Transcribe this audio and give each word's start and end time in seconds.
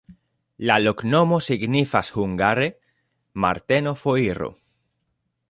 La 0.69 0.77
loknomo 0.85 1.37
signifas 1.47 2.09
hungare: 2.15 2.67
Marteno-foiro. 3.45 4.51